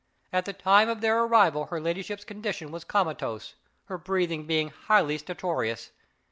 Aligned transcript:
At 0.33 0.45
the 0.45 0.51
time 0.53 0.89
of 0.89 1.01
their 1.01 1.21
arrival 1.21 1.65
her 1.67 1.79
ladyship's 1.79 2.23
condition 2.23 2.71
was 2.71 2.83
comatose, 2.83 3.53
her 3.85 3.99
breathing 3.99 4.47
being 4.47 4.69
highly 4.69 5.19
stertorous. 5.19 5.91